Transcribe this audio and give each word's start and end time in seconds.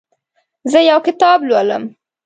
زه 0.71 0.79
یو 0.89 0.99
کتاب 1.07 1.39
لولم. 1.49 1.83